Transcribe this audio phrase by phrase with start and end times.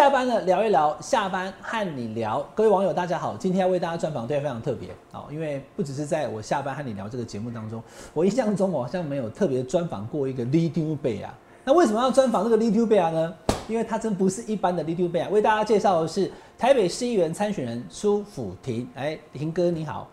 [0.00, 2.42] 下班了，聊一聊，下班和你聊。
[2.54, 7.82] 各位网友，大家好，今天要为大家专访对非常特别哦，因为不只是在我下班和你聊这个节目当中，
[8.14, 11.34] 我印象中我好像没有特别专访过一个 l i d u 贝啊。
[11.64, 13.34] 那为什么要专访这个 l i d u 贝啊呢？
[13.68, 15.28] 因为他真不是一般的 l i d u 贝啊。
[15.30, 18.88] 为大家介绍的是台北市议员参选人苏辅廷。
[18.94, 20.08] 哎，廷哥你好。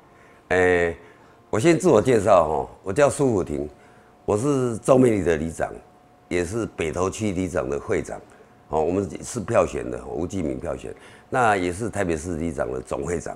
[0.49, 0.93] 哎，
[1.49, 3.69] 我先自我介绍哈，我叫苏辅廷，
[4.25, 5.71] 我是周美里的里长，
[6.27, 8.19] 也是北投区里长的会长。
[8.69, 10.93] 哦，我们是票选的，吴继明票选，
[11.29, 13.35] 那也是台北市里长的总会长。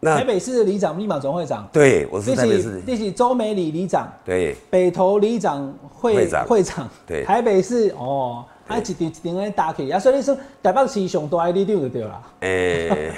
[0.00, 1.68] 那台北市里长立马总会长。
[1.70, 2.80] 对，我是台北市。
[2.86, 4.10] 这是周美里里长。
[4.24, 4.56] 对。
[4.70, 6.46] 北投里长会长。
[6.46, 6.88] 会长。
[7.06, 7.22] 对。
[7.22, 12.22] 台北市哦，啊一点一点来打起，啊所以你说台北市上大 ID 就对了。
[12.40, 13.12] 诶，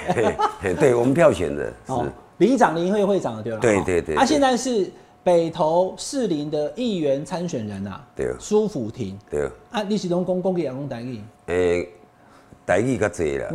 [0.77, 1.93] 对，我们票选的是
[2.39, 3.59] 里长、林会会长的对了。
[3.59, 4.15] 对对对。
[4.17, 4.91] 啊，现在是。
[5.23, 11.21] 北投士林的议员参选人呐，对，苏福庭，对，啊，你是拢讲公语还讲台语？
[11.45, 11.89] 诶，
[12.65, 13.47] 台语较济啦，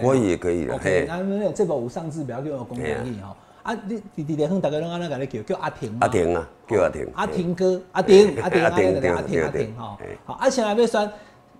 [0.00, 0.76] 国语也可以啦。
[0.76, 3.36] OK，那那这部有上字表叫我讲台语吼。
[3.62, 5.94] 啊，你弟弟弟哼，大家拢安那甲你叫，叫阿婷。
[6.00, 7.06] 阿婷啊，叫阿婷。
[7.14, 9.98] 阿婷哥，阿婷，阿婷，阿婷，阿婷，阿婷，吼。
[10.24, 11.12] 好，啊，现在要选，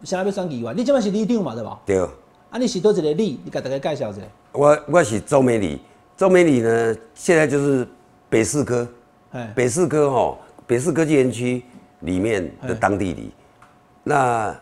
[0.04, 1.78] 现在要选议员，你即摆是里长嘛，对吧？
[1.84, 1.98] 对。
[1.98, 3.38] 啊，你是多一个里？
[3.44, 4.22] 你甲大家介绍一下。
[4.52, 5.78] 我我是周美里，
[6.16, 7.86] 周美里呢，现在就是
[8.30, 8.88] 北四科。
[9.54, 10.36] 北四科哈，
[10.66, 11.62] 北四科技园区
[12.00, 13.32] 里面的当地里，
[14.02, 14.54] 那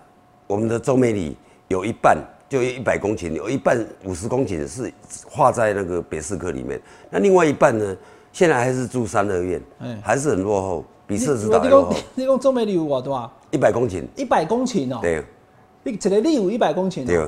[0.46, 1.36] 我们的周美里
[1.68, 4.92] 有一半就一百公顷，有一半五十公顷是
[5.26, 7.96] 划在那个北四科里面，那另外一半呢，
[8.32, 9.60] 现在还是住三合院，
[10.02, 11.96] 还是很落后，比设施大落后。
[12.14, 13.32] 你讲周美里有多少？
[13.50, 14.04] 一百公顷。
[14.16, 14.98] 一百公顷哦。
[15.00, 15.24] 对。
[15.82, 17.06] 你一个里有一百公顷。
[17.06, 17.26] 对。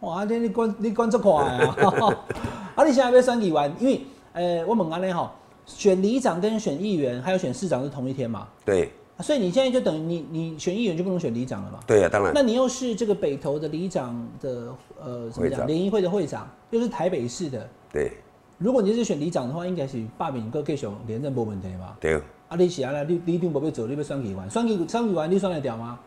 [0.00, 1.76] 哇，你你管你管这快啊！
[2.74, 4.00] 啊，你现在要选议员，因为
[4.32, 5.30] 呃，我问安尼吼。
[5.66, 8.48] 选里长跟选议员还有选市长是同一天嘛？
[8.64, 8.90] 对。
[9.20, 11.78] 所以你现在就等于你你选议员就不能选里长了嘛？
[11.86, 12.32] 对呀，当然。
[12.34, 17.68] 那你又是这个北投的里长的呃怎么讲联谊会的会长，又是台北市的。
[17.92, 18.12] 对。
[18.58, 21.96] 如果你是选里长的话，应该是罢免个继续连任没问题嘛？
[22.00, 22.14] 对。
[22.48, 26.00] 啊，你是啊，你你定不要走，你要选议员，选议选议员你选得掉吗？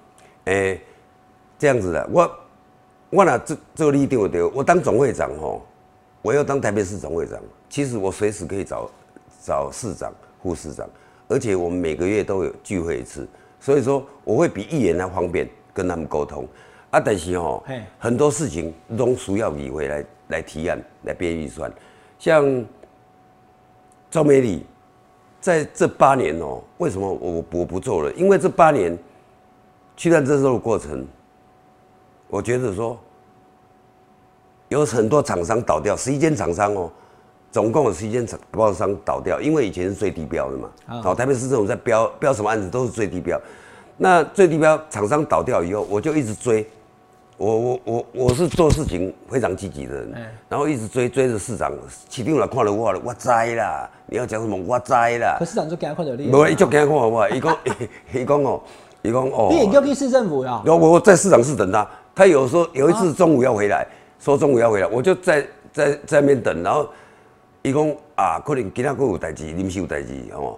[0.46, 0.82] 诶，
[1.58, 2.32] 这样子的，我
[3.12, 5.62] 我那这这个立定我对，我当总会长吼，
[6.22, 7.40] 我要当台北市总会长，
[7.70, 8.90] 其实我随时可以找。
[9.46, 10.12] 找市长、
[10.42, 10.90] 副市长，
[11.28, 13.28] 而且我们每个月都有聚会一次，
[13.60, 16.48] 所以说我会比议员还方便跟他们沟通。
[16.90, 17.64] 啊，但是哦，
[18.00, 21.72] 很多事情都需要议会来来提案、来编预算。
[22.18, 22.66] 像
[24.10, 24.66] 赵美丽
[25.40, 28.12] 在这八年哦，为什么我我不做了？
[28.14, 28.98] 因为这八年
[29.96, 31.06] 去段征收的过程，
[32.30, 32.98] 我觉得说
[34.70, 36.92] 有很多厂商倒掉，十一间厂商哦。
[37.56, 40.70] 总共有十间承包商倒掉，因为以前是最低标的嘛。
[41.02, 43.40] 好，台北市政府在标标什么案子都是最低标。
[43.96, 46.68] 那最低标厂商倒掉以后，我就一直追。
[47.38, 50.14] 我我我我是做事情非常积极的人，
[50.50, 51.72] 然后一直追追着市长。
[52.10, 53.90] 起定了看了我了，我栽啦！
[54.08, 54.58] 你要讲什么？
[54.58, 55.38] 我栽啦！
[55.40, 56.28] 可市长就给他看到你。
[56.28, 57.30] 不，伊就给他看好不好？
[57.30, 57.58] 伊讲
[58.12, 58.62] 伊讲哦，
[59.02, 59.48] 伊讲哦。
[59.50, 60.62] 你也叫去市政府呀？
[60.66, 61.88] 我我在市长室等他。
[62.14, 63.88] 他有时候有一次中午要回来，
[64.20, 66.86] 说中午要回来，我就在在在那边等，然后。
[67.66, 70.56] 伊讲啊，可能今天佫有代志，临时有代志哦。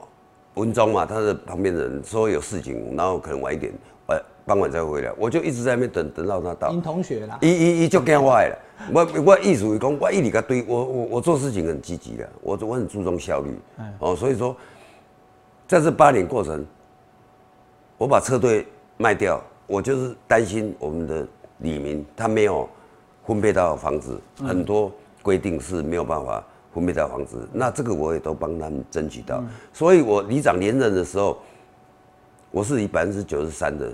[0.56, 3.72] 文章嘛，他的旁边的人说有事情，然后可能晚一点，
[4.08, 5.10] 晚傍晚再回来。
[5.18, 6.68] 我就一直在那边等，等到他到。
[6.68, 7.38] 林同学啦。
[7.42, 8.60] 伊伊伊就惊我了。
[8.94, 13.58] 我我意思是讲，我一直甲对我我我做事情很积极的，我我很注重效率。
[14.00, 14.54] 哦，所以说，
[15.66, 16.66] 在这八年过程，
[17.98, 21.26] 我把车队卖掉，我就是担心我们的
[21.60, 22.68] 李明他没有
[23.26, 24.92] 分配到房子，很多
[25.22, 26.44] 规定是没有办法。
[26.80, 29.44] 分配到房子，那这个我也都帮他们争取到，
[29.74, 31.38] 所以我里长连任的时候，
[32.52, 33.94] 我是以百分之九十三的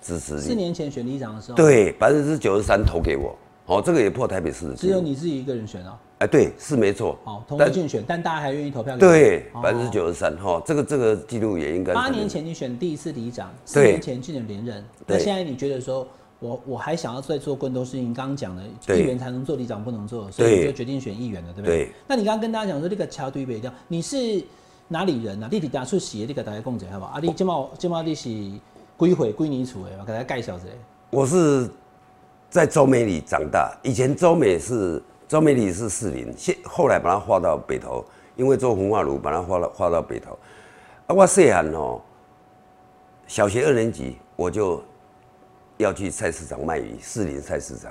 [0.00, 0.40] 支持。
[0.40, 3.36] 四年前选里长的时候，对，百分之九十三投给我，
[3.66, 4.74] 哦，这个也破台北市的。
[4.74, 5.98] 只有你自己一个人选啊？
[6.18, 7.18] 哎，对，是没错。
[7.24, 8.96] 好，同一竞选，但大家还愿意投票。
[8.96, 11.94] 对，百分之九十三，哈，这个这个记录也应该。
[11.94, 16.06] 八年前你选第一次里长，四年前竞选连任，那现在你觉得说？
[16.40, 18.62] 我我还想要再做更多事情，刚刚讲的
[18.96, 21.92] 议员才能做，里长不能做，所以你就决定选议员了，对不对？
[22.08, 24.42] 那你刚刚跟大家讲说，这个桥对北调，你是
[24.88, 25.48] 哪里人啊？
[25.52, 27.10] 你弟打出血，你给大家讲一下好不好？
[27.12, 28.30] 啊，你今毛今毛你是
[28.96, 30.66] 归回归你厝的，我给大家介绍一下。
[31.10, 31.68] 我是
[32.48, 38.02] 在周美里长大，以前周美是周美里是士林，现后来把它划到北投，
[38.34, 40.32] 因为做红化炉，把它划到划到北投。
[41.06, 42.00] 啊，我细汉哦，
[43.26, 44.82] 小学二年级我就。
[45.80, 47.90] 要去菜市场卖鱼，士林菜市场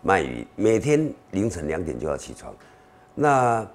[0.00, 2.54] 卖鱼，每天凌晨两点就要起床，
[3.14, 3.66] 那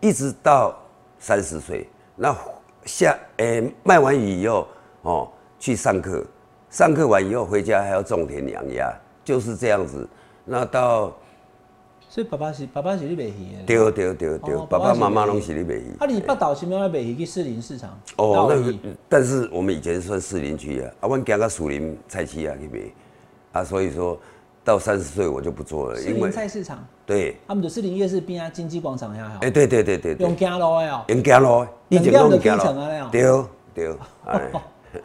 [0.00, 0.76] 一直到
[1.20, 2.36] 三十岁，那
[2.84, 4.66] 下诶卖完鱼以后
[5.02, 5.30] 哦
[5.60, 6.26] 去上课，
[6.68, 8.92] 上课完以后回家还要种田养鸭，
[9.22, 10.08] 就是这样子。
[10.44, 11.16] 那到
[12.10, 13.62] 所以爸爸是爸爸是你卖鱼的。
[13.64, 15.94] 对对对对哦，爸爸妈妈拢是你卖鱼。
[16.00, 17.96] 啊，你北岛是没有卖鱼去士林市场？
[18.16, 18.74] 哦，那个，
[19.08, 22.80] 但是我们以前算士林区啊，啊，阮行到树林菜市啊去卖，
[23.52, 24.18] 啊，所以说
[24.64, 31.04] 到三十岁我就不做了，因为菜市场，对，他们的士林夜市边啊经济广场遐好哎、，对对对对对用，行路的哦。
[31.06, 33.96] 用行路的，以前啊那样路，对对，
[34.26, 34.50] 哎，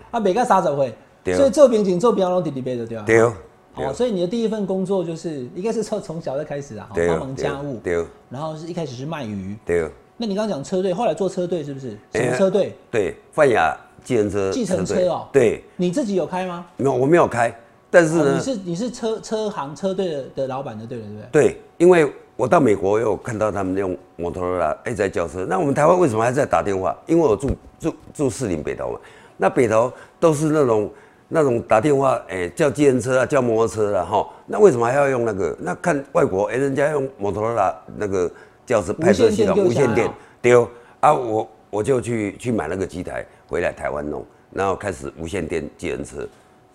[0.10, 3.04] 啊，卖到三十岁，对所以做边景做边拢直直卖就对啊。
[3.06, 3.32] 对
[3.76, 9.56] 哦，所以你的第一份工作就是应该是从从小就开始啊，帮忙家务，对然后是一开始是卖鱼。
[9.66, 11.90] 对那你刚刚讲车队，后来做车队是不是？
[12.14, 12.74] 什么哎车队？
[12.90, 16.66] 对，泛亚计程车，计程车队哦对，你自己有开吗？
[16.78, 17.54] 没有我没有开，
[17.90, 21.24] 但是哦呢，你是你是车车行车队的的老板的对不对？
[21.32, 26.96] 对，因为我到美国有看到他们用摩托罗拉一直在叫车，那我们台湾为什么还在打电话？
[27.08, 29.00] 因为我住住住士林北投嘛，
[29.36, 30.90] 那北投都是那种
[31.28, 35.56] 那种打电话，哎、叫计程车啊，叫摩托车啊，哈，那为什么还要用那个？
[35.60, 38.32] 那看外国，哎、人家用摩托罗拉那个
[38.66, 40.12] 叫车拍摄系统，无线电
[40.42, 40.68] 丢
[41.00, 46.28] 啊，我我就去去买那个机台回来台湾弄，然后开始无线电计程车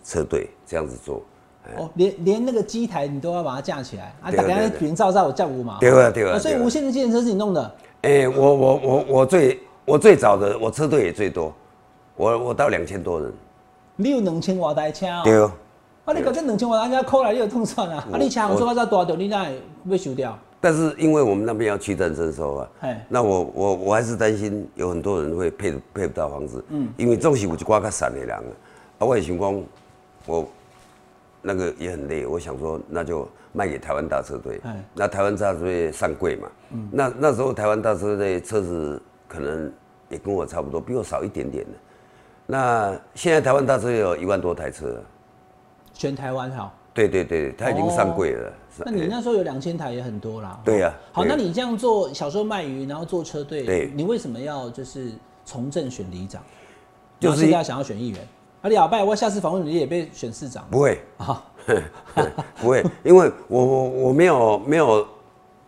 [0.05, 1.23] 车队这样子做。
[1.77, 4.31] 哦，连连那个机台你都要把它架起来啊！
[4.31, 5.77] 对大家对对平照照有架五嘛？
[5.79, 11.55] 对啊对啊所以无线的计程车是你弄的，哎、我我我我最我最早的我车队也最多，
[12.17, 13.33] 我我到两千多人，
[14.01, 15.21] 你有两千瓦台车哦。
[15.25, 15.35] 对。
[15.35, 15.53] 哦，
[16.07, 18.05] 啊，你搞这两千瓦台车扣来，你有痛算啊！
[18.13, 19.47] 啊，你车行做到这大条，你那
[19.89, 20.37] 被收掉？
[20.63, 28.43] 但是因为我们那边要去战征收啊哎，那我我我还是担心有很多人会配配不到房子，嗯，因为总是有一挂较散的人啊，
[28.99, 29.63] 啊，我也想讲，
[30.27, 30.47] 我
[31.41, 34.61] 那个也很累，我想说那就卖给台湾大车队。
[34.65, 36.89] 哎，那台湾大车队上柜嘛，嗯。
[36.93, 39.73] 那那时候台湾大车队车子可能
[40.11, 41.71] 也跟我差不多，比我少一点点的。
[42.51, 45.03] 那现在台湾大车有一万多台车了，
[45.93, 46.73] 全台湾哈。
[46.93, 48.49] 对对对，他已经上柜了。
[48.49, 48.53] 哦
[48.85, 50.59] 那你那时候有两千台也很多啦。
[50.65, 55.13] 对呀好，那你这样做，小时候卖鱼，然后做车队，对你为什么要就是
[55.45, 56.43] 从政选里长？
[57.21, 58.21] 就就是是现在想要选议员。
[58.63, 60.67] 啊，李老拜，我下次访问你也被选市长。
[60.71, 61.45] 不会，啊，
[62.61, 65.07] 不会，因为我我我没有没有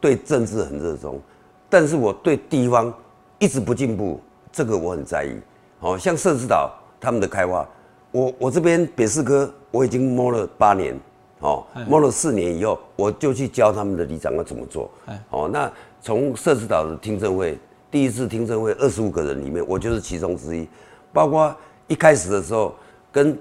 [0.01, 1.21] 对政治很热衷，
[1.69, 2.93] 但是我对地方
[3.39, 4.21] 一直不进步，
[4.51, 5.39] 这个我很在意。
[5.83, 7.67] 好、像社子岛他们的开发，
[8.13, 10.97] 我我这边北市科我已经摸了八年，
[11.41, 15.21] 哦哎，摸了四年以后，我就去教他们的里长要怎么做哎。
[15.31, 15.69] 哦，那
[16.01, 17.59] 从社子岛的听证会，
[17.91, 20.69] 第一次听证会二十五个人里面，我就是其中之一，
[21.13, 21.53] 包括
[21.89, 22.73] 一开始的时候
[23.11, 23.37] 跟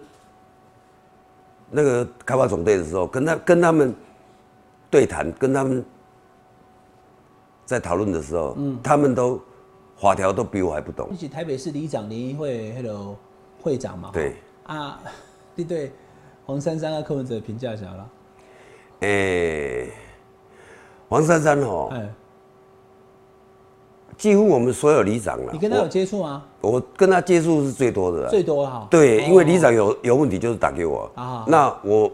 [1.69, 3.93] 那个开发总队的时候，跟他跟他们
[4.89, 5.85] 对谈，跟他们
[7.67, 9.39] 在讨论的时候，他们都
[10.01, 11.15] 法条都比我还不懂一。
[11.15, 13.15] 起台北市里长联谊会那个
[13.61, 14.09] 会长嘛。
[14.11, 14.35] 对。
[14.63, 14.99] 啊，
[15.53, 15.91] 你对
[16.45, 18.09] 黄珊珊啊柯文哲的评价怎么了？
[19.01, 19.89] 诶、
[21.07, 22.09] 黄珊珊哦，哎，
[24.17, 26.43] 几乎我们所有里长了，你跟他有接触吗？
[26.61, 28.29] 我我跟他接触是最多的啦。
[28.29, 28.87] 最多哈。
[28.89, 32.11] 对，哦因为里长有有问题就是打给我，啊那我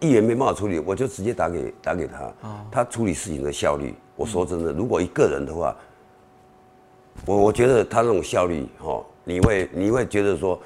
[0.00, 5.76] 议员没办法处理，我就直接打给打给他，啊他处理事情的效率，我说真的，如果一个人的话，
[7.26, 10.58] 我我觉得他那种效率，哦，你会你会觉得说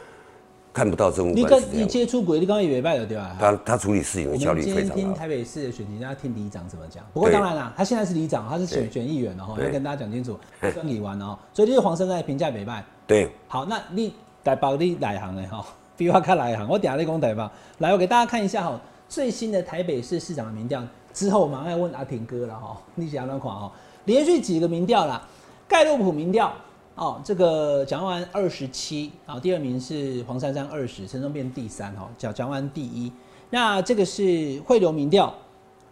[0.72, 3.36] 看不到政务你跟你接触过，你刚刚也拜了对吧？
[3.38, 4.94] 他他处理事情我的效率非常好。
[4.96, 7.04] 听台北市的选情，大家听里长怎么讲。
[7.12, 11.38] 不过对当然啦，他现在是里长，他是选对选议员的哈，要跟大家讲清楚， 选议完哦。
[11.52, 12.84] 所以这是黄珊珊的评价北拜。
[13.06, 15.64] 对，好，那你台北你哪一行的哈？
[15.96, 16.68] 比我较哪一行？
[16.68, 17.50] 我等下再讲台北。
[17.78, 20.82] 来，我给大家看一下哈，最新的台北市市长的民调
[21.12, 22.76] 之后，马上要问阿婷哥了哈。
[22.96, 23.70] 你想要看哈？
[24.06, 25.22] 连续几个民调啦，
[25.68, 26.52] 盖洛普民调
[26.94, 33.12] 哦，这个蒋万安二十七，啊，第二名是黄珊珊二十，陈忠变第三哈，蒋蒋万安第一。
[33.50, 35.32] 那这个是汇流民调，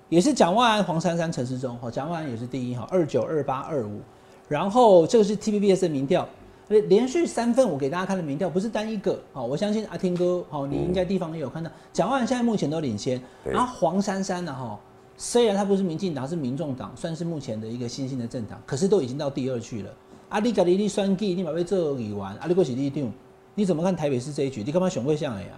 [0.09, 4.01] 也是蒋万安、黄珊珊、陈时中，哈，蒋万安也是第一哈，二九、二八、二五。
[4.49, 6.29] 然后这个是 TVBS 的民调，
[6.69, 9.19] 连连续三份我给大家看的民调，不是单一个。
[9.33, 14.79] 好，我相信阿听哥，好，你应该地方也有看到，蒋万安现在目前都领先，对然后黄珊珊呢，哈，
[15.25, 19.91] 虽然他不是民进党，是民众党，算是目前的一个新兴的政党，可是都已经到第二去了。
[20.29, 23.09] 啊，你家己你选举，你嘛要做议员，啊，你过是立长，
[23.55, 24.65] 你怎么看台北市这一局？
[24.65, 25.49] 你干嘛选会像的呀？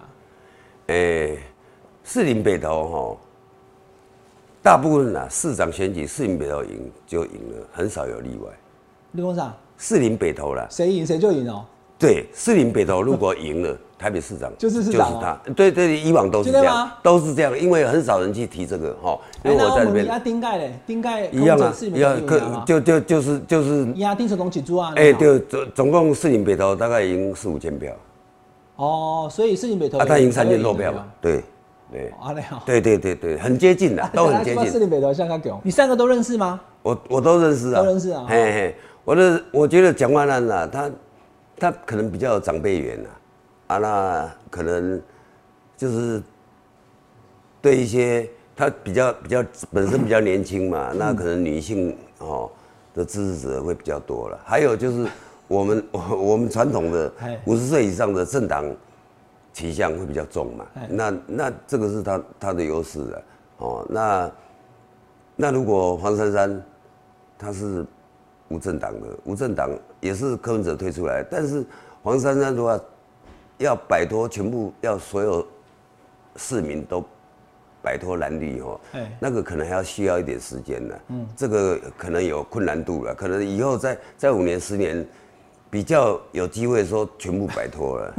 [0.85, 1.39] 诶、
[2.03, 3.17] 士林北投哈，
[4.61, 8.51] 大部分啊市长选举士林北投赢就赢了，很少有例外。
[9.11, 9.57] 你讲啥？
[9.79, 11.65] 士林北投啦，谁赢谁就赢哦、
[11.97, 15.51] 对，士林北投如果赢了， 台北市长就是市长哦他。
[15.53, 19.17] 对对，以往都是这样，都是这样，因为很少人去提这个哈。
[19.43, 20.05] 因哎、为我在那边。
[20.09, 24.91] 啊，丁盖嘞，丁盖一样啊，一样，可就就就是就是，压丁成功几株啊？
[24.97, 27.93] 哎，对，总总共士林北投大概赢四五千票，
[28.75, 31.41] 哦，所以士林北投啊，他赢三千多票嘛，对
[31.91, 32.11] 对。
[32.21, 34.67] 阿雷好，对对对对，很接近的，都很接近。
[34.67, 36.59] 四林北头像他囧，你三个都认识吗？
[36.83, 38.25] 我我都认识啊，都认识啊。
[38.27, 38.75] 嘿嘿，
[39.05, 40.91] 我的我觉得蒋万安呐，他
[41.57, 43.09] 他可能比较有长辈缘呐，
[43.67, 45.01] 啊，那可能
[45.77, 46.21] 就是
[47.61, 52.49] 对一些他比较比较本身比较年轻嘛，那可能女性哦
[52.93, 54.39] 的支持者会比较多了。
[54.45, 55.07] 还有就是
[55.47, 55.99] 我们我
[56.31, 58.65] 我们传统的嘿五十岁以上的政党
[59.53, 63.23] 倾向会比较重嘛，那那这个是他他的优势了
[63.57, 63.85] 哦。
[63.89, 64.31] 那
[65.37, 66.63] 那如果黄珊珊
[67.37, 67.85] 她是
[68.49, 71.65] 无政党的，无政党也是柯文哲推出来，但是
[72.03, 72.79] 黄珊珊的话
[73.57, 75.45] 要摆脱全部要所有
[76.35, 77.03] 市民都
[77.81, 80.95] 摆脱蓝绿哦哎，那个可能还要需要一点时间呢。
[81.09, 85.05] 嗯，这个可能有困难度了，可能以后在在五年十年
[85.69, 88.15] 比较有机会说全部摆脱了。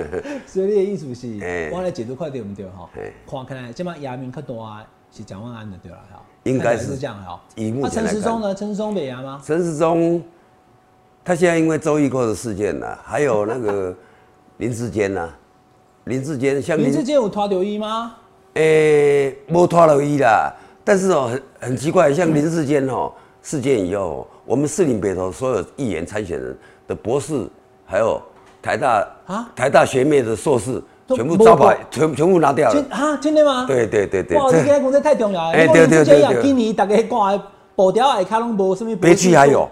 [0.46, 3.12] 所以你的意思是， 哎我来解读快对不对哈哎？
[3.26, 7.40] 看起来这么牙名较多啊，是蒋万安的对了哈，应该是这样哈。
[7.54, 8.54] 以目前来看时中呢？
[8.54, 9.40] 陈时中北牙吗？
[9.42, 10.22] 陈时中，
[11.24, 13.94] 他现在因为周易过的事件呐、还有那个
[14.58, 15.30] 林志坚呐、
[16.04, 18.14] 林志坚像林志坚有脱掉衣吗？
[18.54, 20.52] 诶，没脱掉衣啦。
[20.84, 23.10] 但是哦，很很奇怪，像林志坚哦
[23.42, 26.56] 事件以后，我们士林北投所有议员参选人
[26.86, 27.48] 的博士，
[27.86, 28.20] 还有
[28.60, 32.74] 台大啊台大学妹的硕士，都全部招牌全全部拿掉了。
[32.74, 33.64] 真啊，真的吗？
[33.66, 35.50] 对对对对，哇，你今天讲这太重要了。
[35.52, 37.42] 哎对对对对今年大家看的
[37.74, 38.96] 步调下卡拢无什么。
[38.96, 39.68] 别区还有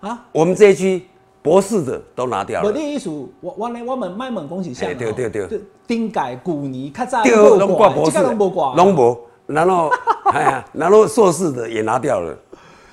[0.00, 0.24] 啊？
[0.30, 1.06] 我们这一区
[1.42, 2.68] 博士的都拿掉，了。
[2.68, 3.08] 我的意思，
[3.40, 4.86] 我我来，我们卖问讲是啥？
[4.86, 5.56] 哎对对对就
[5.86, 9.90] 顶届旧年较早第有二拢挂博士这个拢无挂，拢无，然后
[10.32, 12.36] 哎呀，然后硕士的也拿掉了。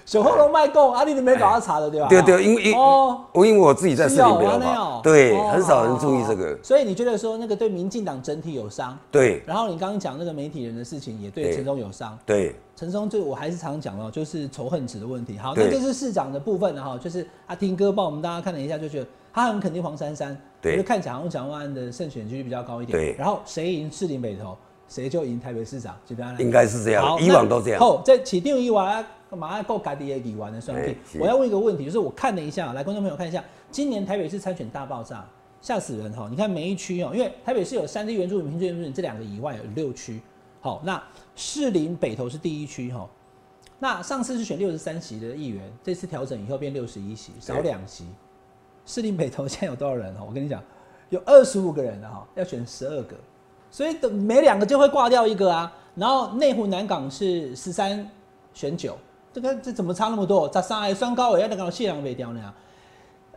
[0.05, 2.07] 小后拢卖讲，啊，你都没搞他查的对吧？
[2.07, 3.25] 对对，因为因哦。
[3.33, 6.57] 我因为我自己在士是哦林北投那样哦跑，对，哦很少人注意这个。
[6.61, 12.17] 所以你觉得说那个对民进党整体有伤，对然后你刚刚讲那个媒体人的事情也对对陈忠有伤。
[12.25, 15.37] 对陈松就我还是常讲到，就是仇恨值的问题。
[15.39, 22.95] 好，那这是市长的部分了哈，就是阿听哥帮我们大家看了一下，就觉得他很肯定黄珊珊，对我觉得看起来好像蒋万安的胜选几率比较高一点。
[22.95, 24.55] 对然后谁赢士林北投，
[24.87, 26.35] 谁就赢台北市长，就这样。
[26.37, 27.79] 应该是这样好，以往都这样。
[27.79, 29.03] 好在起定以外，
[29.35, 30.97] 干嘛要够家己的议员的选哎举？
[31.11, 35.27] 是我要问一个问题，就是我看了一下，来观众朋友看一下，今年台北市参选大爆炸，
[35.59, 36.29] 吓死人哈！
[36.31, 40.21] 你看每一区哦，因为台北市有三地原住民、平地原住民这两个以外有六区，
[40.61, 41.03] 好，那
[41.35, 43.05] 士林北投是第一区哈。
[43.77, 48.05] 那上次是选六十三席的议员，这次调整以后变六十一席，少两席。
[48.85, 50.23] 士林北投现在有多少人哈？
[50.25, 50.63] 我跟你讲，
[51.09, 53.17] 有二十五个人的哈，要选十二个，
[53.69, 55.73] 所以等每两个就会挂掉一个啊。
[55.95, 58.09] 然后内湖南港是十三
[58.53, 58.97] 选九，
[59.35, 60.47] 这个这怎么差那么多？
[60.47, 62.53] 咋上来双高也要那个谢阳北调呢？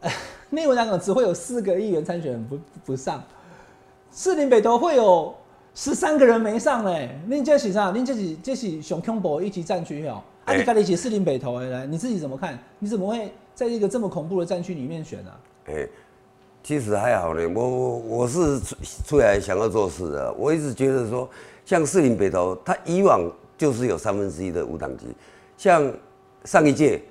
[0.01, 0.09] 呃
[0.51, 3.21] 内湖南港只会有四个议员参选不不上，
[4.13, 5.35] 士林北投会有
[5.75, 7.19] 十三个人没上嘞。
[7.29, 7.91] 恁这是啥？
[7.91, 10.23] 恁这是这是熊恐怖一级战区哦。
[10.45, 12.57] 啊，哎你刚才写士林北投的来，你自己怎么看？
[12.79, 15.35] 你怎么会在一个这么恐怖的战区里面选啊？
[15.67, 15.85] 哎，
[16.63, 21.29] 其实还好呢，我我我是出出来想要做事的，我一直觉得说，
[21.67, 23.29] 像士林北投，他以往
[23.59, 25.09] 就是有三分之一的无党籍，
[25.59, 25.93] 像
[26.45, 27.03] 上一届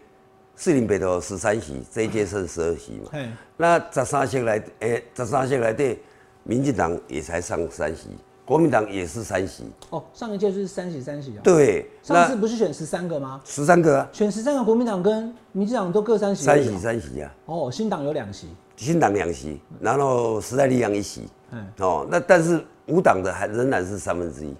[0.55, 3.11] 四林北投十三席，这一届剩十二席嘛。
[3.57, 5.99] 那十三席来，诶、十三席来对，
[6.43, 8.07] 民进党也才上三席，
[8.45, 11.41] 国民党也是三席，哦，上一届就是三席三席啊。
[11.43, 13.41] 对，上次那不是选十三个吗？
[13.43, 16.45] 十三个啊，选十三个，国民党跟民进党都各三席。
[16.45, 18.47] 三席三席啊，哦，新党有两席。
[18.77, 24.55] 新党两席，然后时代力量一席，嗯，哦，那但是无党的还仍然是三分之一，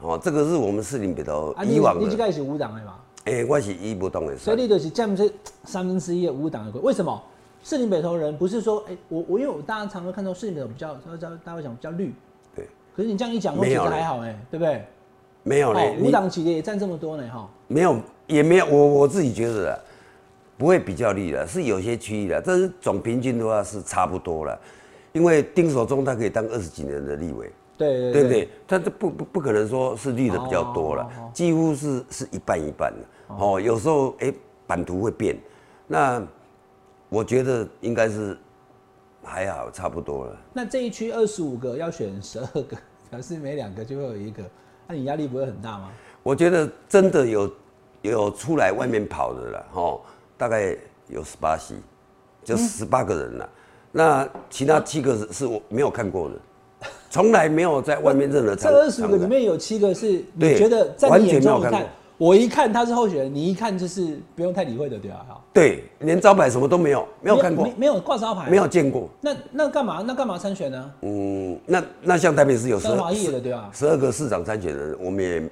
[0.00, 2.94] 哦，这个是我们士林北投啊，你以往的，你这个是五党的嘛？
[3.24, 5.30] 诶、我是一不动的算，所以你就是占这
[5.64, 6.80] 三分之一的五党的规。
[6.80, 7.22] 为什么？
[7.62, 12.14] 士林北投人不是说，哎、我我因为我大家常会看到士林北投比较，大家大家会讲比较绿，
[12.54, 14.84] 对，可是你这样一讲，我其实没有嘞还好哎、对不对？
[15.42, 17.50] 没有呢，哦，无你党籍的也占这么多呢哈。
[17.66, 19.78] 没有也没有，我我自己觉得啦，
[20.56, 24.58] 不会比较绿的，是有些区域的，但是总平均的话是差不多了，
[25.12, 27.50] 因为丁守中他可以当二十几年的立委。
[27.78, 28.48] 对对对不对？
[28.66, 33.34] 他这不不不可能说是绿的比较多了，几乎是是一半一半的。
[33.38, 34.34] 哦，有时候哎
[34.66, 35.38] 版图会变，
[35.86, 36.22] 那
[37.08, 38.36] 我觉得应该是
[39.22, 40.36] 还好，差不多了。
[40.52, 42.76] 那这一区二十五个要选十二个，
[43.10, 44.42] 表示每两个就会有一个，
[44.86, 45.90] 那、你压力不会很大吗？
[46.22, 47.52] 我觉得真的有
[48.02, 50.00] 有出来外面跑的了，哦，
[50.36, 51.76] 大概有十八席，
[52.42, 53.48] 就嗯十八个人了。
[53.90, 56.34] 那其他七个是是我没有看过的，
[57.10, 61.88] 从来没有在外面任何这场二十五个里面有七个是你对觉得在你眼中你看完全没有看过
[62.18, 65.24] 我一看他是候选人，你一看就是不用太理会的，对吧？
[65.28, 68.66] 好，对，连招牌什么都没有，没有看过没，没有挂招牌，没有。
[68.66, 69.08] 见过。
[69.20, 70.02] 那那干嘛？
[70.04, 70.90] 那干嘛参选呢？
[71.02, 73.70] 嗯，那那像台北市有十张华义的对吧？
[73.72, 75.42] 十二个市长参选人，我们也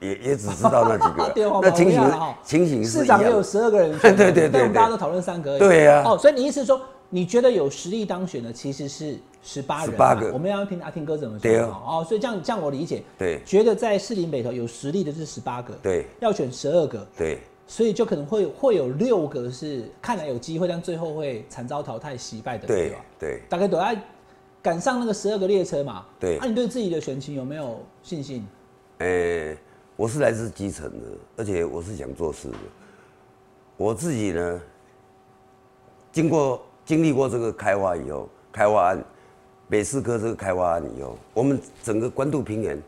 [0.00, 1.30] 也也只知道那几个。
[1.60, 2.02] 那情形
[2.42, 3.04] 情形是市。
[3.04, 5.58] 长也有十二个人， 对对对对但我们大家都讨论三个而已。
[5.58, 6.80] 对啊哦，所以你意思是说，
[7.10, 12.00] 你觉得有实力当选的其实是十八人嘛？18个我们要听阿听哥怎么说对啊哦。
[12.00, 13.02] 哦，所以这样这样我理解。
[13.18, 23.04] 对觉得在士林北投有实力的是十八个，对要选十二个，对所以就可能会会有六个是看来有机会，但最后会惨遭淘汰惜败的，对吧？
[23.18, 23.94] 对，大概都要
[24.60, 26.04] 赶上那个十二个列车嘛。
[26.18, 28.46] 对那、你对自己的选情有没有信心？
[28.98, 29.56] 诶、
[29.96, 31.06] 我是来自基层的，
[31.36, 32.58] 而且我是想做事的。
[33.76, 34.60] 我自己呢，
[36.12, 39.04] 经过经历过这个开挖以后，开挖案，
[39.68, 42.80] 北四科这个开挖案以后，我们整个关渡平原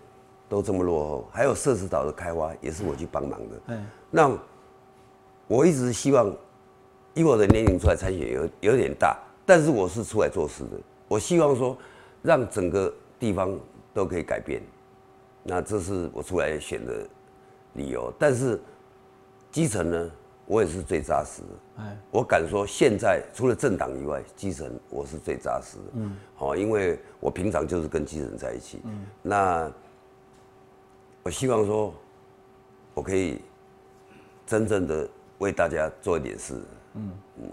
[0.49, 3.61] 都这么落后，还有社子岛的开挖也是我去帮忙的。
[3.69, 4.39] 嗯，那
[5.49, 6.33] 我一直希望，
[7.15, 10.71] 以我的年龄出来参选有有点大，但是我是出来做事的。
[11.09, 11.77] 我希望说，
[12.23, 13.57] 让整个地方
[13.95, 14.61] 都可以改变。
[15.43, 17.07] 那这是我出来选的
[17.75, 18.13] 理由。
[18.19, 18.61] 但是
[19.53, 20.11] 基层呢，
[20.47, 21.83] 我也是最扎实的。
[21.83, 25.85] 哎，我敢说，现在除了政党以外，基层我是最扎实的。
[25.95, 28.81] 嗯，好，因为我平常就是跟基层在一起。
[28.85, 29.71] 嗯，那
[31.23, 31.93] 我希望说，
[32.95, 33.41] 我可以
[34.47, 36.55] 真正的为大家做一点事。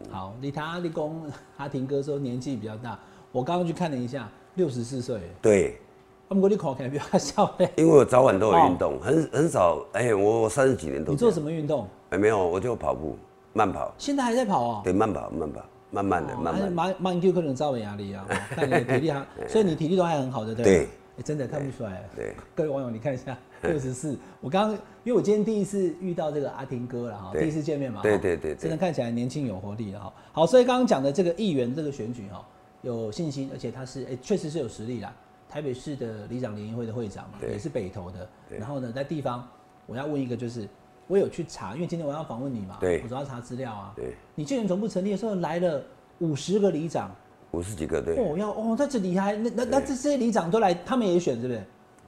[0.10, 2.98] 好，你他立功，阿婷哥说年纪比较大，
[3.32, 5.82] 我刚刚去看了一下，六十四岁，对，
[6.30, 7.70] 他们国你看起来比较小嘞。
[7.76, 9.86] 因为我早晚都有运动，很很少。
[9.92, 11.90] 哎、我我三十几年都你做什么运动？
[12.14, 13.18] 哎、没有，我就跑步，
[13.54, 13.92] 慢跑。
[13.98, 14.82] 现在还在跑哦。
[14.84, 16.70] 对，慢跑，慢跑，慢慢的，哦慢慢的。
[16.70, 22.08] 马马英九可能造成压力啊，哦 看你的体力还，所以你体力都还很好的，对不对哎真的看不出来。
[22.16, 24.16] 对，各位网友，你看一下，六十四。
[24.42, 30.14] 我刚刚因为我今天第一次遇到这个阿婷哥了哈，第一次见面嘛，哈对对对对真的看起来年轻有活力了哈。
[30.34, 32.46] 好，所以刚刚讲的这个议员这个选举哈，
[32.84, 35.12] 有信心，而且他是哎确实是有实力啦。
[35.50, 38.30] 台北市的里长联谊会的会长嘛，也是北投的。
[38.48, 39.48] 对然后呢，在地方，
[39.88, 40.70] 我要问一个就是。
[41.08, 43.94] 我有去查，因为今天我要访问你嘛，对我主要查资料啊。
[43.96, 45.84] 对，你竞选总部成立的时候来了
[46.20, 47.14] 五十个里长，
[47.52, 51.64] 五十几个，对，哦，要哦，那这厉害，那那那这这些里长都来，他们也选，是不是？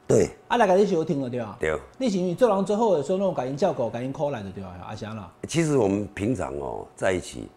[0.07, 1.57] 对，啊，来改你有听了对吧？
[1.59, 1.75] 对。
[1.97, 4.75] 那是你做完之后的时候，那种改音叫狗、改音 call 来的对吧？
[4.87, 7.47] 阿翔啦，其实我们平常哦在一起，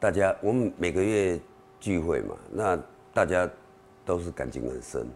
[0.00, 1.38] 大家我们每个月
[1.78, 2.78] 聚会嘛，那
[3.14, 3.48] 大家
[4.04, 5.06] 都是感情很深。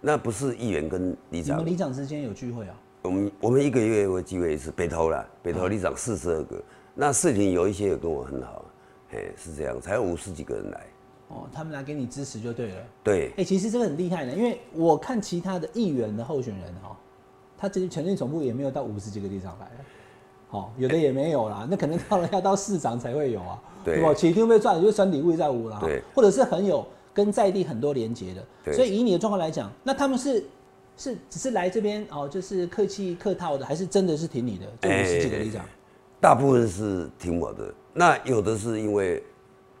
[0.00, 2.74] 那不是议员跟里长你们，里长之间有聚会啊？
[3.02, 6.62] 我们我们一个月会聚会一次，北投啦，北投里长四十二个，
[6.94, 8.64] 那市里有一些也跟我很好，
[9.12, 10.86] 哎，是这样，才有五十几个人来。
[11.28, 12.76] 哦，他们来给你支持就对了。
[13.02, 13.32] 对。
[13.38, 16.96] 哎、，其实这个很厉害的，因为我看其他的议员的候选人哈、
[17.58, 19.68] 他这成立总部也没有到五十几个地长来，
[20.50, 24.00] 哦，有的也没有啦，那可能到了要到市长才会有啊， 对。
[24.00, 24.14] 吧？
[24.14, 26.00] 起定被赚，就是选礼物在五啦，对。
[26.14, 28.74] 或者是很有跟在地很多连接的，对。
[28.74, 30.44] 所以以你的状况来讲，那他们是
[31.02, 34.66] 是只是来这边哦，就是客气客套的，还是真的是挺你的？
[34.80, 35.64] 这五十几个里长，
[36.20, 39.20] 大部分是听我的，那有的是因为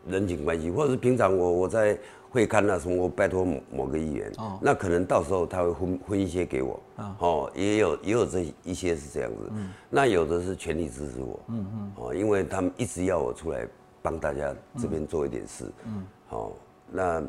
[0.08, 1.96] 人情关系，或者是平常我我在
[2.28, 4.58] 会刊啊什么，我拜托某某个议员，哦。
[4.60, 9.52] 那可能到时候他会分分一些给我，啊哦，也有也有这一些是这样子，
[9.88, 13.64] 那有的是全力支持我，嗯嗯，哦，因为他们一直要我出来
[14.02, 16.52] 帮大家这边做一点事，嗯，好、
[16.90, 17.22] 那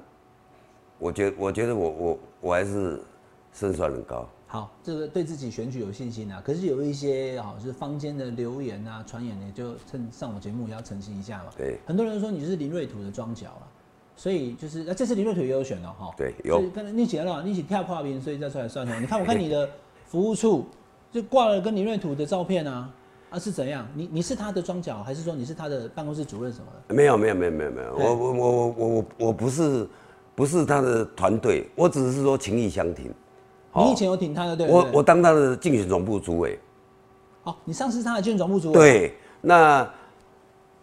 [0.97, 2.99] 我觉我觉得我我我还是
[3.53, 6.41] 胜算很高，好，这个对自己选举有信心啊。
[6.43, 11.51] 可是有一些啊，就是坊间的留言啊、传言，呢就趁上我节目也要澄清一下嘛。
[11.55, 13.63] 对很多人说你是林瑞图的庄脚啊，
[14.15, 16.13] 所以就是那这次林瑞图也有选哦，哈。
[16.17, 18.95] 对有所以刚才你写了，你写跳跨屏，所以再出来算哦。
[18.99, 19.69] 你看，我看你 的
[20.05, 20.65] 服务处
[21.11, 22.89] 就挂了跟林瑞图的照片啊，
[23.29, 23.87] 啊是怎样？
[23.93, 26.95] 你你是他的庄脚，还是说你是他的办公室主任什么的？
[26.95, 29.87] 没有没有没有没有没有，我我我我我我我不是
[30.35, 33.13] 不是他的团队，我只是说情谊相挺。
[33.75, 34.67] 你以前有挺他的对？
[34.67, 36.59] 我我当他的竞选总部主委，
[37.43, 38.73] 哦，你上次是他的竞选总部主委。。
[38.73, 39.89] 对，那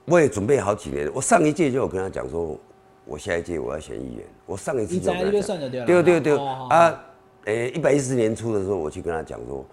[0.06, 2.58] 我也准备好几年，我上一届就有跟他讲说，
[3.04, 5.86] 我下一届我要选议员，我上一次你在那边就跟他讲，算了。
[5.86, 7.00] 对对对哦啊，
[7.44, 9.64] 诶，一百一十年初的时候，我去跟他讲说，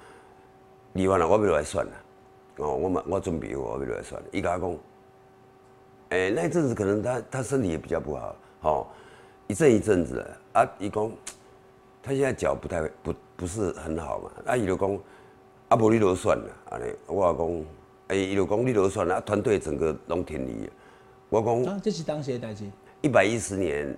[0.94, 1.92] 你完了，我要来算了，
[2.58, 4.78] 哦，我嘛我准备我要来算了，伊甲我讲，
[6.10, 8.88] 诶，那一阵子可能他他身体也比较不好，哦，
[9.48, 11.12] 一阵一阵子的啊，伊讲
[12.08, 14.98] 他现在脚不太不不是很好嘛，啊，伊就讲，
[15.68, 17.66] 啊，无你就算了，安尼，我讲，
[18.08, 20.72] 诶，伊就讲你就算了，啊，团队整个拢挺你的，
[21.28, 22.64] 我讲啊，这是当时的代志。
[23.02, 23.94] 一百一十年。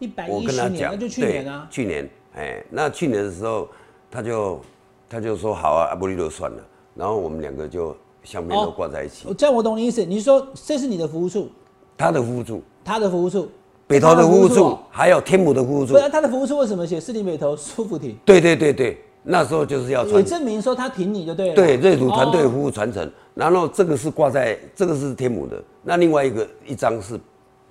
[0.00, 1.66] 一百我一十年，跟他讲，那就去年啊。
[1.70, 3.66] 去年，哎，那去年的时候，
[4.10, 4.60] 他就
[5.08, 6.62] 他就说好啊，阿波利就算了。
[6.94, 9.32] 然后我们两个就相片都挂在一起。
[9.32, 11.50] 这样我懂你意思，你是说这是你的服务处，
[11.96, 13.50] 他的服务处，他的服务处，
[13.90, 15.98] 北投的服务处还有天母的服务处不。
[15.98, 18.16] 然他的服务处为什么写士林北投舒服亭？
[18.24, 21.54] 对对对对，那时候就是要也传证明说他挺你就对了。
[21.56, 27.18] 对瑞土团队哦服务传承，然后这个是挂在这个是天母的，那另外一个一张是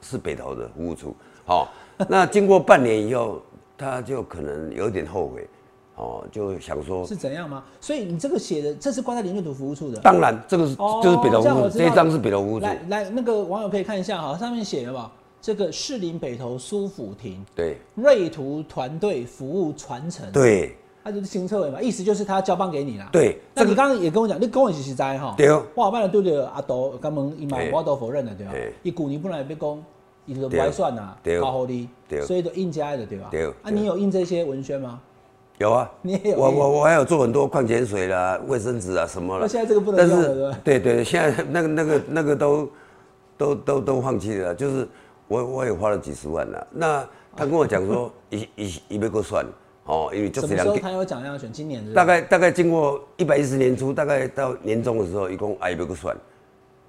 [0.01, 1.15] 是北投的服务处。
[1.45, 1.71] 好、
[2.09, 3.41] 那经过半年以后，
[3.77, 5.47] 他就可能有点后悔，
[5.95, 7.63] 哦，就想说，是怎样吗？
[7.79, 9.97] 所以你这个写的，这是挂在林瑞图服务处的。
[10.01, 15.09] 当然这个是、哦就是北投服务处，这张是北投服务处，来来，那个网友可以看一下哈，上面写了吧？
[15.41, 17.77] 这个士林北投苏府亭对。
[17.95, 20.75] 瑞图团队服务传承，，对。
[21.01, 23.07] 他就是新策委嘛，意思就是他交棒给你啦。。
[23.11, 25.47] 对，那你刚刚也跟我讲，你跟我是实在哈，对。
[25.47, 28.51] 哦我后摆对着阿斗，刚问伊嘛嘿，我都否认了对吧？
[28.53, 28.73] 嘿？
[28.83, 29.83] 伊旧年本来要讲，
[30.25, 31.39] 伊就不对爱算呐，对。
[31.39, 32.21] 高互你，对。
[32.21, 33.29] 所以就印加的对吧？
[33.31, 33.47] 对。
[33.63, 34.99] 啊，你有印这些文宣吗？
[35.57, 39.41] 有啊，你也有我我我还有做很多矿泉水啦、卫生纸啊什么了。
[39.41, 42.69] 那现在这个不能用了对对对，现在那个那个那个都
[43.37, 44.87] 都都都放弃了，就是
[45.29, 46.67] 我我也花了几十万了。
[46.71, 49.45] 那他跟我讲说，一一一别够算
[49.85, 51.49] 哦，因为就什是两个，么时候他有讲要选？
[51.53, 56.13] 今年是是大概大概经过一百一十年初，大概到年终的时候，一共啊一别够算。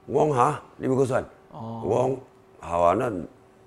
[0.06, 1.22] 我讲哈，你别够算。
[1.52, 2.16] 哦我讲
[2.70, 3.06] 好啊，那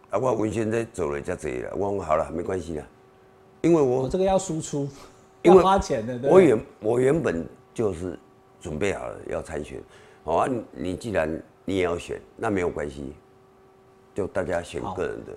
[0.09, 1.73] 啊我文宣在走了才这了。
[1.75, 2.85] 我讲好了，没关系啦，
[3.61, 4.89] 因为我我这个要输出，
[5.41, 8.19] 因为要花钱的，我原我原本就是
[8.59, 9.81] 准备好了要参选，
[10.23, 13.13] 好啊，你你既然你也要选，那没有关系，
[14.13, 15.33] 就大家选好个人的。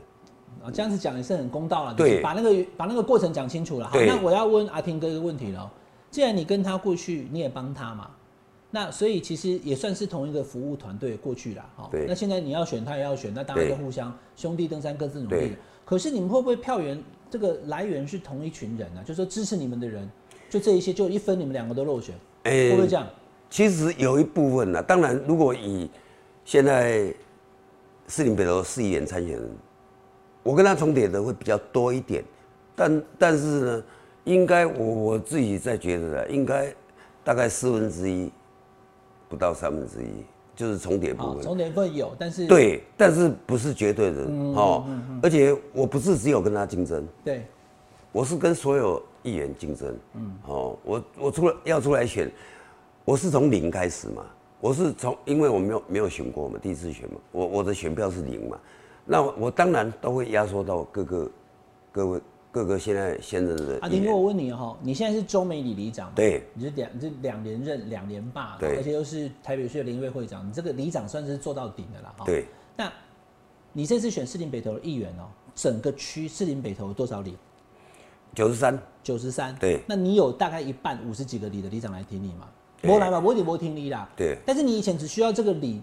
[0.65, 3.87] 啊，这样子讲也是很公道了，对就是把那个把那个过程讲清楚了。
[3.87, 5.71] 好，对那我要问阿婷哥一个问题了，
[6.11, 8.11] 既然你跟他过去，你也帮他嘛，
[8.71, 11.69] 那所以其实也算是同一个服务团队过去啦。
[11.77, 15.53] 好，对那现在你要选，他也要选，那当然对就互相兄弟登山各自努力对。
[15.85, 19.07] 可是你们会不会票源这个来源是同一群人呢、啊？
[19.07, 20.09] 就说支持你们的人，
[20.49, 23.07] 就这一些，就一分你们两个都落选，哎会不会这样？
[23.51, 25.89] 其实有一部分呢，当然如果以
[26.45, 27.15] 现在
[28.09, 29.51] 士林北投市议员参选人，
[30.43, 32.23] 我跟他重叠的会比较多一点，
[32.75, 33.85] 但但是呢，
[34.25, 36.73] 应该我我自己在觉得的，应该
[37.25, 38.31] 大概四分之一，
[39.29, 41.43] 不到三分之一，就是重叠部好，分。
[41.43, 44.87] 重叠部分有，但是对，但是不是绝对的嗯哦，
[45.23, 47.45] 而且我不是只有跟他竞争，对
[48.13, 49.97] 我是跟所有议员竞争。
[50.15, 52.31] 嗯，哦，我我出来要出来选，
[53.05, 54.25] 我是从零开始嘛，
[54.61, 58.59] 我是从因为我没有没有选过嘛，第一次选嘛，我我的选票是零嘛，
[59.05, 61.31] 那我当然都会压缩到各个
[61.93, 66.15] 各位各个现在现任的阿丁哥，我问你哈，你现在是中美里里长嘛？
[66.17, 72.15] 对，你是两，你是两连任两连霸，对而且又是台北市的联谊会会长，你这个里长算是做到顶的啦。
[72.17, 72.25] 哈。
[72.25, 72.91] 对，那
[73.75, 77.37] 你这次选士林北投的议员哦，整个区士林北投有多少里？
[78.35, 79.55] 九十三，九十三。
[79.57, 82.49] 对那你有大概一半五十几个里的里长来挺你吗？
[82.81, 84.09] 对没来嘛，我也不听你啦。
[84.17, 85.81] 对但是你以前只需要这个里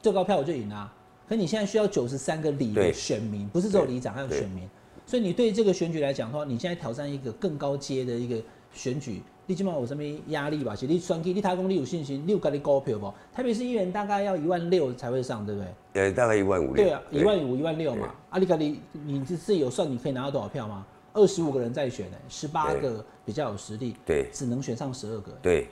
[0.00, 0.92] 最高票我就赢啦，
[1.28, 4.68] 可你现在需要九十三个里的对选民，不是只有里长，还有对选民。
[5.06, 8.40] 所以你对这个选举来讲的话，你现在挑战一个更高阶的一个
[8.72, 10.74] 选举，你起码有什么压力吧？
[10.74, 13.12] 其实你选举，你台公你有信心，你有跟你高票不？
[13.34, 16.02] 台北市议员大概要一万六才会上，对不对？
[16.02, 16.74] 呃，大概一万五。
[16.74, 18.14] 对啊，一万五、一万六嘛。
[18.30, 20.86] 啊，你看你你自己有算你可以拿到多少票吗？
[21.12, 25.32] 二十五个人在选呢，十八个比较有实力，对只能选上十二个。
[25.42, 25.68] 对，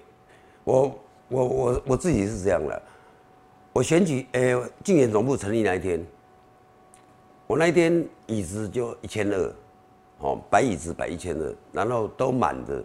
[0.64, 2.82] 我我我我自己是这样的，
[3.72, 6.04] 我选举呃竞选总部成立那一天，
[7.46, 9.52] 我那一天椅子就一千二，
[10.18, 12.82] 哦，摆椅子摆一千二，然后都满的，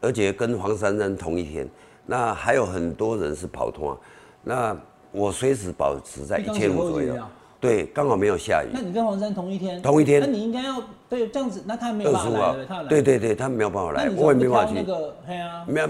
[0.00, 1.68] 而且跟黄珊珊同一天，
[2.06, 3.96] 那还有很多人是跑团，
[4.42, 4.76] 那
[5.12, 7.16] 我随时保持在一千五左右
[7.60, 9.82] 对，刚好没有下雨那，你跟黄山同一天？
[9.82, 13.18] 同一天那你应该要对这样子，那他没有办法来对不对？
[13.18, 15.16] 对他没有办法来，我也没办法去，那个？
[15.26, 15.88] 嘿啊，没有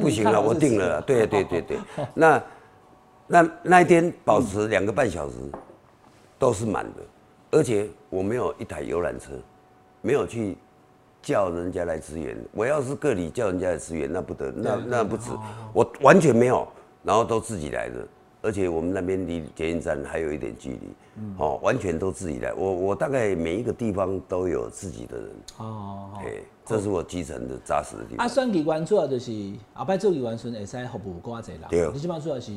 [0.00, 1.78] 不行了，我定了对对对对，
[2.14, 2.42] 那
[3.26, 5.34] 那那一天保持两个半小时
[6.38, 7.02] 都是满的，
[7.52, 9.32] 而且我没有一台游览车，
[10.02, 10.56] 没有去
[11.22, 12.36] 叫人家来支援。
[12.52, 15.40] 我要是个里叫人家来支援，那不得，那那不止哦，
[15.72, 16.66] 我完全没有，
[17.02, 18.06] 然后都自己来的。
[18.42, 21.34] 而且我们那边离捷运站还有一点距离，嗯。
[21.38, 22.52] 哦，完全都自己来。
[22.54, 28.28] 我我大概每一个地方都有自己的人，哦，好哎，这是我基层的扎实的地啊，方。
[28.28, 29.30] 选机关主要就是
[29.74, 32.52] 后摆做机关时会使服务偌济对人，你即摆主要是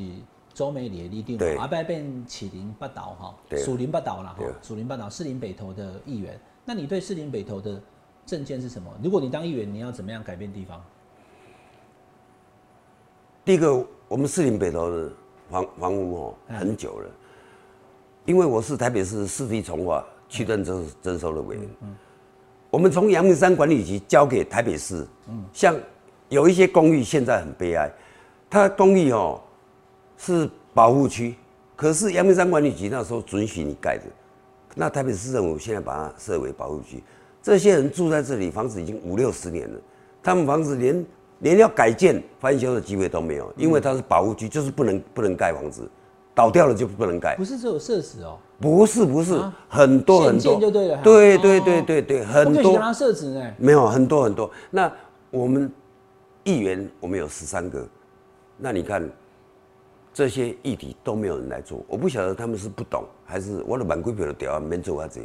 [0.53, 1.55] 周美里的里长对。
[1.55, 3.59] 嘛，后摆变麒麟八岛哈，对。
[3.59, 7.81] 树林八岛啦哈对，树林八岛士林北投的议员，那你对士林北投的
[8.25, 8.89] 政见是什么？
[9.03, 10.81] 如果你当议员，你要怎么样改变地方？
[13.43, 15.11] 第一个，我们士林北投的
[15.53, 16.57] 房房屋哦嗯。
[16.57, 17.07] 很久了，
[18.25, 21.69] 因为我是台北市市地重划区段征征收的委员，
[22.71, 25.05] 我们从阳明山管理局交给台北市，
[25.53, 25.75] 像
[26.29, 27.87] 有一些公寓现在很悲哀，
[28.49, 29.39] 它公寓哦
[30.17, 31.35] 是保护区，
[31.75, 34.05] 可是阳明山管理局那时候准许你盖的，
[34.73, 37.03] 那台北市政府现在把它设为保护区，
[37.43, 39.79] 这些人住在这里，房子已经五六十年了，
[40.23, 41.05] 他们房子连
[41.43, 45.87] 连要改建翻修的机会都没有，因为它是保护区，就是不能不能盖房子，
[46.33, 47.35] 倒掉了就不能盖。
[47.35, 53.53] 不是只有设置哦，不是不是，很多很多，就对了对哦对对对对，很多我设置呢。
[53.57, 54.49] 没有很多很多。
[54.71, 54.89] 那
[55.29, 55.69] 我们
[56.45, 57.85] 议员我们有十三个，
[58.57, 59.07] 那你看
[60.13, 65.21] 这些议题都没有人来做，我不晓得他们是不懂，还是我的满规表的屌没做啊这。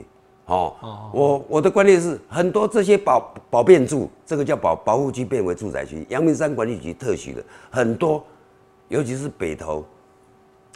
[0.48, 0.74] 哦，
[1.12, 8.24] 我我的观念是，很多这些保保变住，这个叫保保护区变为住宅区，阳明山管理局特许的很多，
[8.88, 9.84] 尤其是北投，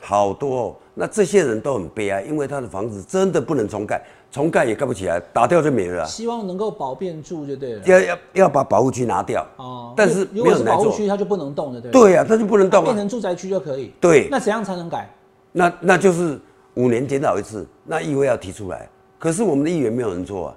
[0.03, 0.77] 好多哦。
[0.95, 7.83] 那这些人都很悲哀，因为他的房子真的不能重盖，重盖也盖不起来，打掉就没了啊、希望能够保变住就对了。
[7.87, 10.63] 要要要把保护区拿掉，哦，但是如果是。
[10.63, 11.93] 保护区，它就不能动的，对了。
[11.93, 12.85] 对呀、啊，他就不能动啊。
[12.85, 13.91] 变成住宅区就可以。
[13.99, 15.11] 对那怎样才能改？
[15.51, 16.39] 那那就是
[16.75, 18.87] 五年检讨一次，那议会要提出来。
[19.23, 20.57] 可是我们的议员没有人做啊，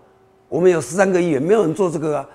[0.50, 2.30] 我们有十三个议员，没有人做这个啊，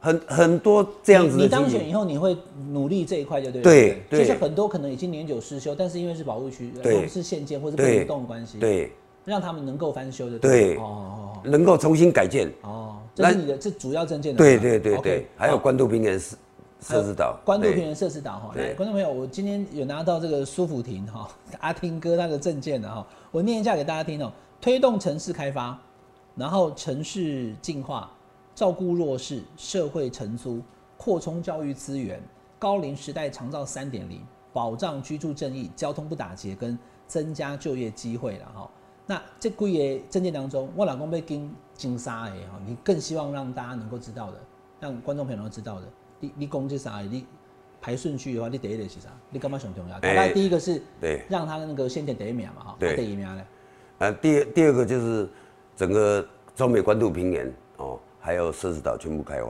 [0.00, 1.44] 很很多这样子你的。
[1.44, 2.34] 你当选以后，你会
[2.70, 3.62] 努力这一块就对了。
[3.62, 8.90] 对对就是很多可能已经年久失修，但是因为是保护区，对是限建或者不动的关系，，对，
[9.26, 10.38] 让他们能够翻修的。
[10.38, 12.48] 对哦哦能够重新改建。
[12.62, 14.38] 哦哦，这是你的这主要证件的。
[14.38, 16.34] 对对对对，还有好关渡平原设
[16.80, 21.28] 设置岛，对关渡平原设置岛哈，对来，观众朋友，我今天有拿到这个苏福亭哈
[21.60, 24.32] 阿听哥他的证件的哈，我念一下给大家听哦。
[24.64, 25.78] 推动城市开发，
[26.36, 28.10] 然后城市进化，
[28.54, 30.58] 照顾弱势，社会承租，
[30.96, 32.18] 扩充教育资源，
[32.58, 34.22] 高龄时代长照三点零，
[34.54, 38.70] 保障居住正义，交通不打结，跟增加就业机会了哈。
[39.04, 44.40] 那这几个证件当中，我老公被跟金沙诶哈，你更希望让大家能够知道的，
[44.80, 45.86] 让观众朋友能够知道的，
[46.20, 47.02] 你你攻击啥？
[47.02, 47.26] 你
[47.82, 49.10] 排顺序的话，你第一个是啥？
[49.28, 50.00] 你干嘛想重要？
[50.00, 53.44] 大概第一个是对让他那个先点第一名嘛哈，第一名呢？
[54.04, 55.26] 呃，第二第二个就是
[55.74, 56.22] 整个
[56.54, 59.48] 中美关渡平原哦，还有设置岛全部开发。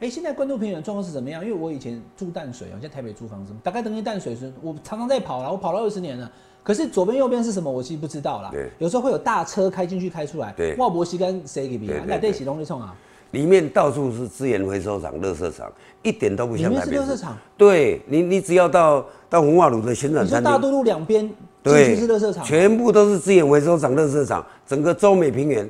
[0.00, 1.44] 哎、现在关渡平原的状况是怎么样？
[1.44, 6.32] 因为我以前住淡水，我在台北租房子，大概等于淡水是，我常常在跑了，我跑了二十年了。
[6.62, 8.48] 可是左边右边是什么，我其实不知道啦。
[8.50, 10.54] 对有时候会有大车开进去开出来。
[10.56, 12.02] 对哇，博西跟谁给比啊？
[12.06, 12.96] 那对起东西冲啊？
[13.32, 15.70] 里面到处是资源回收厂、垃圾场，
[16.02, 17.36] 一点都不像台北市是垃圾场。
[17.56, 21.28] 对你，你只要到到文化路的旋转餐厅，大渡路两边
[21.62, 25.68] 对，去是垃圾场，全部都是资源回收厂、垃圾场，整个中美平原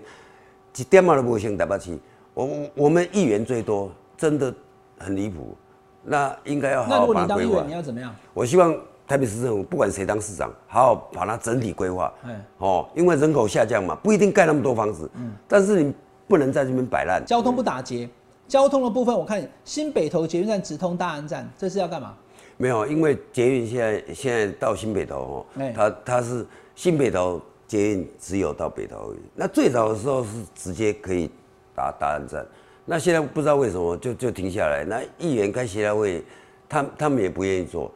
[0.76, 1.98] 一点嘛都不像台北市。
[2.34, 4.52] 我我我们议员最多，真的
[4.98, 5.56] 很离谱。
[6.04, 7.72] 那应该要好好把它规划果你当议员，你。
[7.74, 8.12] 要怎么样？
[8.34, 8.74] 我希望
[9.06, 12.12] 台北市政府不管谁当市长，好好把它整体规划。
[12.24, 15.08] 哎，哦，因为人口下降嘛，不一定盖那么多房子。
[15.14, 15.94] 嗯，但是你
[16.32, 17.22] 不能在这边摆烂。
[17.26, 18.08] 交通不打结，
[18.48, 22.14] 交通的部分我看新北投捷运站直通大安站，这是要干嘛？
[22.56, 29.18] 没有，因为捷运现在现在到新北投哦，哎它它是新北投捷运只有到北投而已。
[29.34, 31.28] 那最早的时候是直接可以
[31.74, 32.46] 打大安站，
[32.86, 34.86] 那现在不知道为什么就就停下来。
[34.88, 36.24] 那议员开协调会，
[36.66, 37.92] 他他们也不愿意做。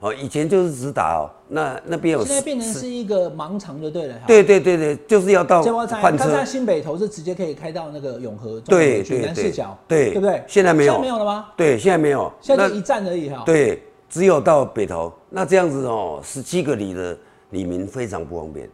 [0.00, 4.14] 哦，以前就是直达哦，那那边有现在变成是是一个盲肠就对了。
[4.14, 4.24] 哈。
[4.26, 6.44] 对对对对，就是要到换车看在。
[6.44, 10.42] 新北投是直接可以开到那个永和、中对对对南四角，对对不对？
[10.46, 11.48] 现在没有现在没有了吗？
[11.56, 12.32] 对，现在没有。
[12.40, 15.12] 现在就一站而已哈。，对，只有到北投。
[15.28, 17.18] 那这样子哦，十七个里的
[17.50, 18.68] 里民非常不方便。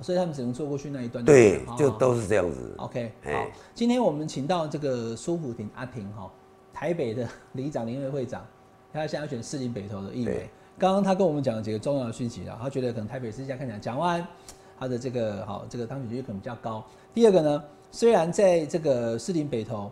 [0.00, 1.24] 所以他们只能坐过去那一段。
[1.24, 1.90] 对，就。
[1.90, 2.74] 都是这样子。
[2.78, 6.28] OK，哎好，今天我们请到这个苏虎亭阿婷哈，
[6.72, 8.44] 台北的 里长联会会长，
[9.00, 10.50] 他现在要选士林北投的议员对。
[10.78, 14.26] 刚刚他跟我们讲了几个重要的讯息了，他觉得可能台北市现在看起来蒋万
[14.78, 16.84] 他的这个好这个当选率可能比较高。
[17.12, 19.90] 第二个呢，虽然在这个士林北投，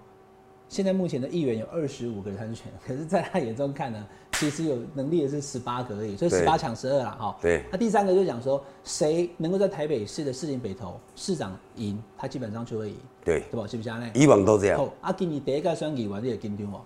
[0.69, 7.37] 现在目前的议员有二十五个人参选，可是在他眼中看呢，其实有能力的是十八个而已，所以十八抢十二啦哈。
[7.41, 13.69] 对那第三个就讲说，谁能够在台北市的士林北投市长赢，他基本上就会赢，对，对吧？
[13.69, 14.11] 是不是这样呢？
[14.15, 14.79] 以往都这样。
[14.79, 16.81] 好，啊，今年第一个选举完，你也紧张哦。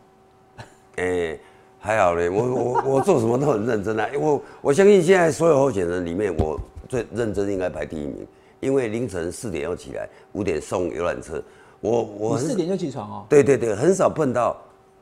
[0.96, 1.38] 哎、
[1.78, 4.08] 还好嘞，我我我做什么都很认真啊。
[4.18, 6.58] 我我相信现在所有候选人里面，我
[6.88, 8.26] 最认真应该排第一名，
[8.60, 11.42] 因为凌晨四点要起来，五点送游览车。
[11.80, 13.26] 我我四点就起床哦。
[13.28, 14.56] 对对对，很少碰到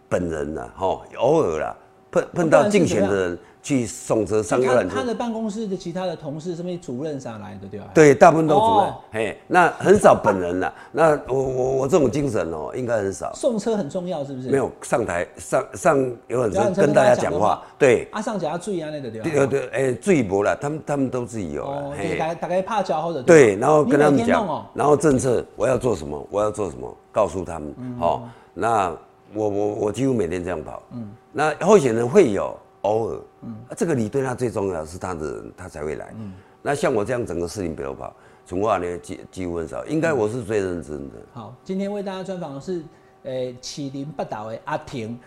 [0.08, 1.76] 本人呐，哈，偶尔啦，
[2.14, 4.94] 碰碰到竞选的人去送车上游览车。
[4.94, 7.86] 他他的办公室的其他的同事，什么主任啥来的，对吧？
[7.92, 10.72] 对，大部分都主任哦，嘿，那很少本人啦。
[10.92, 13.32] 那我我我这种精神哦，应该很少。
[13.34, 14.48] 送车很重要，是不是？
[14.48, 15.98] 没有上台上上
[16.28, 19.28] 游览游览车车跟大家讲话，对，啊，上甲注意啊，那个对吧？
[19.28, 28.94] 对对，哎，自己博了，他们他们都自己有了，哦，就是嘿大概大概怕交或者对，然后跟他你们讲然后政策我要做什么，我要做什么，告诉他们，嗯好，那
[29.32, 36.14] 我我我几乎每天这样跑，嗯，那候选人会有偶尔，嗯，这个你对他最重要是他的人，他才会来。
[36.16, 38.14] 嗯，那像我这样整个市林北头跑，
[38.46, 41.16] 从话呢几几乎很少，应该我是最认真的。
[41.32, 42.84] 好，今天为大家专访的是，
[43.24, 45.18] 诶，麒麟北岛的阿婷，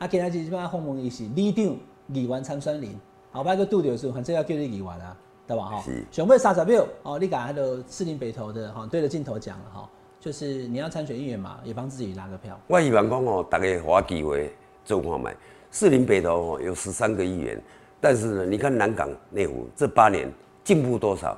[0.00, 1.64] 阿 今仔日即摆访问伊是李长
[2.08, 2.90] 议员参选人，
[3.30, 5.64] 后摆个拄着时候，反正要叫你议员啊，对吧？
[5.64, 12.58] 哈，上尾三十秒，哦，你甲迄个市林北投的哈，对着镜头讲了哈，就是你要参选议员嘛，也帮自己拉个票。
[12.66, 14.52] 我希望讲哦，大家花机会
[14.84, 15.34] 做看卖。
[15.70, 17.58] 士林北投哦有十三个议员，
[17.98, 20.30] 但是呢，你看南港内湖这八年
[20.62, 21.34] 进步多少？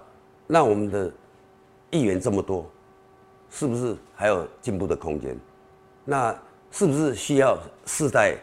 [0.48, 1.08] 那我们的
[1.90, 2.68] 议员这么多，
[3.48, 5.38] 是不是还有进步的空间？
[6.04, 6.36] 那
[6.72, 8.36] 是不是需要世代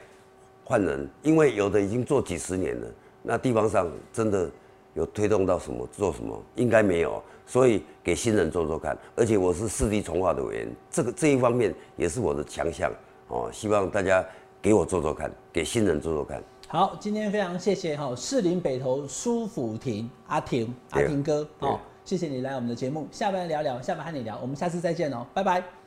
[0.63, 1.09] 换人？
[1.23, 2.87] 因为有的已经做几十年了，
[3.21, 4.49] 那地方上真的
[4.93, 6.41] 有推动到什么做什么？
[6.55, 8.97] 应该没有，所以给新人做做看。
[9.13, 12.89] 而且我是四地重化的委员，这个这一方面也是我的强项
[13.27, 13.49] 哦。
[13.51, 14.25] 希望大家。
[14.62, 16.41] 给我做做看，给新人做做看。
[16.67, 25.81] 好，今天非常谢谢哈士林北投舒府亭阿婷阿婷哥哦，谢谢你来我们的节目，下班聊聊，下班和你聊，我们下次再见哦，拜拜。